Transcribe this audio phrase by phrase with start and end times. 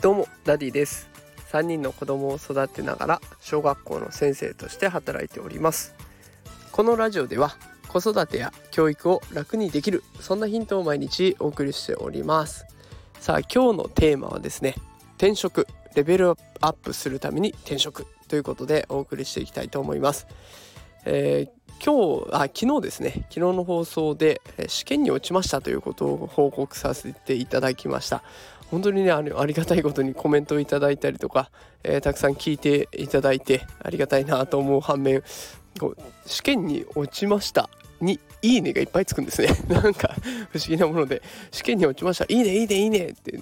[0.00, 1.10] どうもダディです。
[1.50, 5.94] 3人の子供を育てながら小学校の先生として働いております。
[6.72, 7.56] このラジオでは
[7.88, 12.66] 子育てや教育を楽にできるそんなヒントを毎日お送りしております。
[13.18, 14.76] さあ今日のテーマはですね
[15.16, 16.34] 転職レベルア
[16.70, 20.28] ップするために転職ということでお送りしていきたいと思います、
[21.04, 23.12] えー今日あ昨日ですね。
[23.30, 28.22] 昨日の放送で試験に落ちましたということを報告させていただきました。
[28.70, 31.50] 本当にねあのありがたいことにコメントをいただいたりとか、
[31.84, 35.22] えー、たくさん聞いていただいてありがたいなと思う反面
[36.26, 37.70] 試験に落ちました
[38.00, 39.48] にいいねがいっぱいつくんですね。
[39.68, 40.14] なんか
[40.52, 42.26] 不思議なもので試験に落ちました。
[42.28, 43.38] いいねいいねいいねって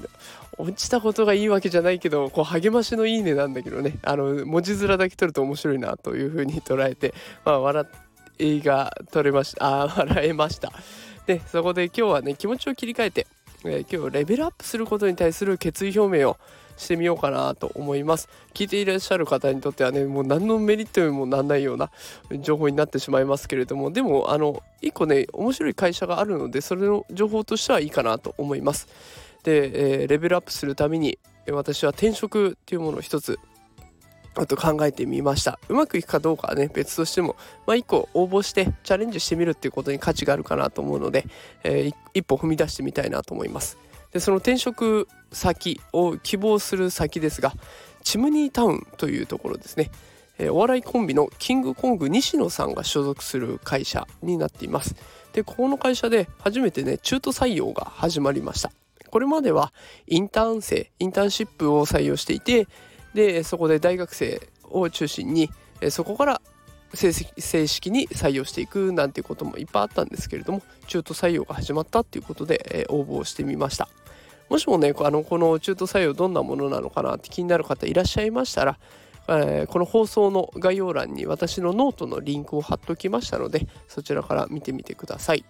[0.58, 3.98] 落ちたことがいいわけじゃないけどこう励ましのいいねなんだけどね。
[4.02, 7.14] あの文字面だけ取ると面白いなというふうに捉えて
[7.44, 8.05] まあ笑って
[8.38, 10.72] いが取れましたあ 笑えました。
[11.26, 13.26] でそこで今日はね気持ちを切り替えて
[13.64, 16.36] えー、今日レベルアップすることに対する決意表明を
[16.76, 18.28] してみようかなと思います。
[18.52, 21.90] 聞いていらっしゃる方にとってはねもう何のメリットにもなんないような
[22.40, 28.88] 情報になってしまいますけれどもでもあの一個ね面白い会社があるのでそれの情報としてはいいかなと思います。
[29.42, 33.38] で、えー、レベルアップするために私は転職っていうものを一つ
[34.36, 35.58] あと考えてみました。
[35.68, 41.24] うまくいくかどうかはね別としてもまあ一個応募してチャレンジしてみるっていうことに価値があるかなと思うので、
[41.64, 43.78] えー、一歩踏み出してみたいなと思います。
[44.12, 47.52] でその転職先を希望する先ですが
[48.02, 49.90] チムニータウンというところですね、
[50.38, 54.94] えー、お笑いコンビのキングコング西野さんが所属する会社になっています。
[55.32, 58.70] でここの会社で初めてね中途採用が始まりました。
[59.10, 59.72] これまでは
[60.06, 62.68] インターン生インターンシップを採用していて
[63.16, 65.50] でそこで大学生を中心に
[65.90, 66.42] そこから
[66.94, 67.12] 正
[67.66, 73.88] 式に採用していくなんていうこともいっぱいあったんですけれども中途採用が始まったっていうことで、応募をしてみました。
[74.50, 78.78] もしもねあのこの中途採用どんなものなのかなって気になる方いらっしゃいましたら、
[79.28, 85.44] え、この放送の概要欄に私のノートのリンクを貼っておきましたのでそちらから見てみてください。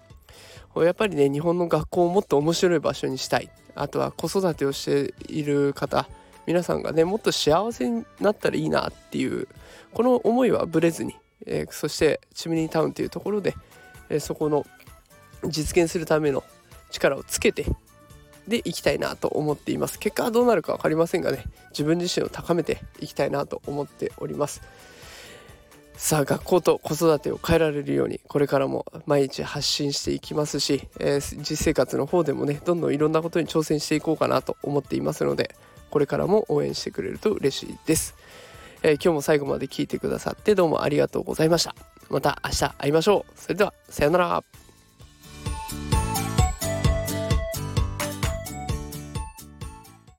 [0.77, 3.51] やっぱりね日本の学校をもっと面白い場所にしたい。
[3.75, 6.09] あとは子育てをしている方
[6.47, 9.49] 皆さんがねもっと幸せになったらいいなっていう
[9.93, 13.55] この思いはぶれずに、えー、そしてチムニータウンというところで、
[14.09, 14.65] えー、そこの
[15.45, 16.45] 実現するための
[16.91, 17.67] 力をつけて
[18.49, 19.99] でいきたいなと思っています。
[19.99, 24.63] 結果はどうなるか分かりませんがね自分自身を高めていきたいなと思っております。
[25.97, 35.55] さあ学校と子育てを変えられるようにこれからも毎日発信していきますし、えー、実生活の方でもねどんどんいろんなことに挑戦していこうかなと思っていますので
[35.91, 38.15] これからも応援してくれると嬉しいです、
[38.83, 41.75] えー、今日も最後まで聞いてくださってどうもありがとうございました。
[42.09, 43.41] また明日会いましょう。
[43.41, 44.66] それではさようなら。